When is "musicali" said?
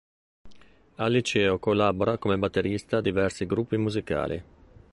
3.77-4.43